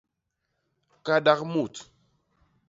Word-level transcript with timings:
Kadak 1.05 1.39
mut. 1.51 1.75